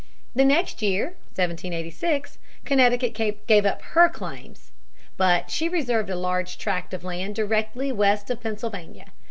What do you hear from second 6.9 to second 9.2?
of land directly west of Pennsylvania.